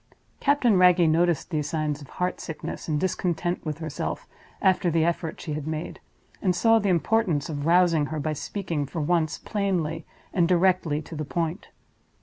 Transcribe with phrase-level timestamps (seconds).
[0.39, 4.27] Captain Wragge noticed these signs of heart sickness and discontent with herself,
[4.59, 5.99] after the effort she had made,
[6.41, 10.03] and saw the importance of rousing her by speaking, for once, plainly
[10.33, 11.67] and directly to the point.